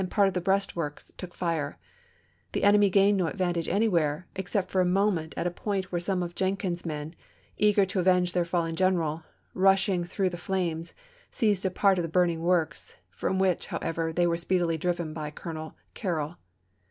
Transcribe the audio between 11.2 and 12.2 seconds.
seized a part of the